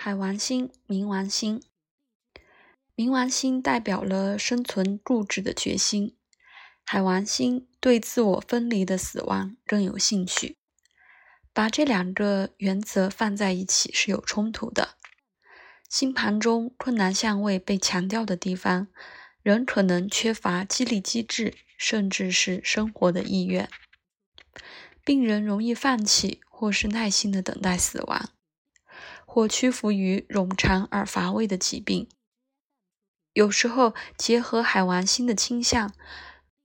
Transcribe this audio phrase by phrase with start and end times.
[0.00, 1.60] 海王星、冥王星，
[2.94, 6.14] 冥王星代表了生存固执的决心，
[6.84, 10.56] 海王星对自我分离的死亡更有兴趣。
[11.52, 14.90] 把这两个原则放在一起是有冲突的。
[15.90, 18.86] 星盘中困难相位被强调的地方，
[19.42, 23.68] 人可能缺乏激励机制，甚至是生活的意愿。
[25.04, 28.30] 病人容易放弃，或是耐心的等待死亡。
[29.38, 32.08] 或屈服于冗长而乏味的疾病，
[33.34, 35.94] 有时候结合海王星的倾向，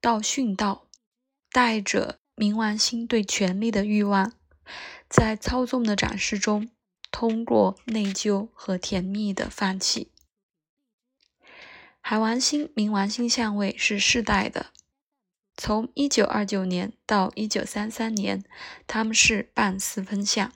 [0.00, 0.88] 到殉道，
[1.52, 4.32] 带着冥王星对权力的欲望，
[5.08, 6.68] 在操纵的展示中，
[7.12, 10.10] 通过内疚和甜蜜的放弃。
[12.00, 14.72] 海王星、冥王星相位是世代的，
[15.56, 18.42] 从一九二九年到一九三三年，
[18.88, 20.52] 他们是半四分相。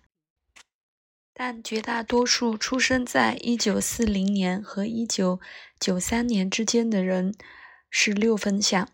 [1.43, 5.41] 但绝大多数出生在一九四零年和一九
[5.79, 7.35] 九三年之间的人
[7.89, 8.87] 是六分相，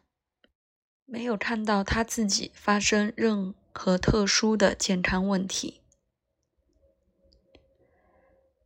[1.06, 5.80] 没有看到他自己发生任何特殊的健康问题。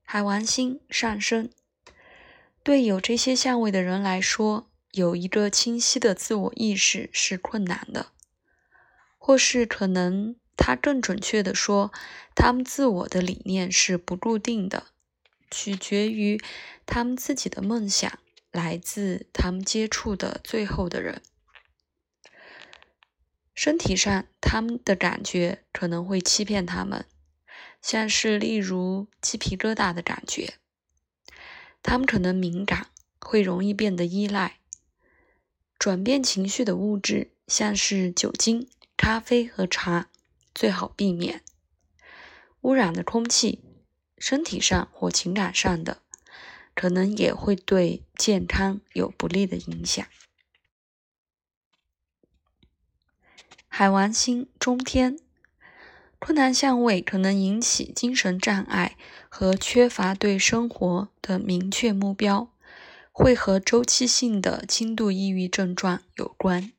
[0.04, 1.48] 海王星上升，
[2.62, 8.08] 对有这些相位的人来说，有一个清晰的自我意识是困难的，
[9.16, 10.36] 或是可能。
[10.62, 11.90] 他更准确地说，
[12.34, 14.88] 他们自我的理念是不固定的，
[15.50, 16.38] 取决于
[16.84, 18.18] 他们自己的梦想，
[18.52, 21.22] 来自他们接触的最后的人。
[23.54, 27.06] 身体上，他们的感觉可能会欺骗他们，
[27.80, 30.54] 像是例如鸡皮疙瘩的感觉。
[31.82, 34.58] 他们可能敏感，会容易变得依赖。
[35.78, 40.09] 转变情绪的物质，像是酒精、咖啡和茶。
[40.54, 41.42] 最好避免
[42.62, 43.64] 污染的空气，
[44.18, 46.02] 身体上或情感上的，
[46.74, 50.06] 可能也会对健康有不利的影响。
[53.66, 55.18] 海王星中天，
[56.18, 58.98] 困难相位可能引起精神障碍
[59.30, 62.52] 和缺乏对生活的明确目标，
[63.10, 66.72] 会和周期性的轻度抑郁症状有关。